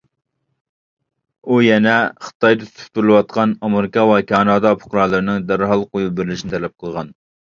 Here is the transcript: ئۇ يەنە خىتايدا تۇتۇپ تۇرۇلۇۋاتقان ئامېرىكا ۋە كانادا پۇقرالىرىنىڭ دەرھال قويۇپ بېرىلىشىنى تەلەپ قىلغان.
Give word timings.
ئۇ 1.49 1.57
يەنە 1.63 1.91
خىتايدا 2.27 2.65
تۇتۇپ 2.69 2.95
تۇرۇلۇۋاتقان 2.99 3.53
ئامېرىكا 3.67 4.05
ۋە 4.13 4.15
كانادا 4.31 4.71
پۇقرالىرىنىڭ 4.79 5.45
دەرھال 5.53 5.85
قويۇپ 5.93 6.17
بېرىلىشىنى 6.21 6.55
تەلەپ 6.55 6.75
قىلغان. 6.87 7.13